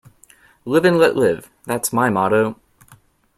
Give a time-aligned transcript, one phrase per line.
[0.65, 2.59] Live and let live, that's my motto.